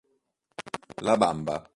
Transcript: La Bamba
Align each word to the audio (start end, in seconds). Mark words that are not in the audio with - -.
La 1.03 1.15
Bamba 1.15 1.61